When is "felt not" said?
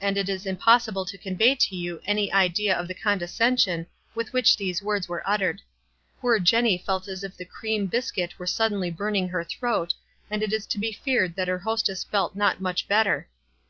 12.04-12.62